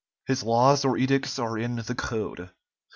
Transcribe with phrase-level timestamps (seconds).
[0.25, 2.49] His laws or edicts are in the "Code."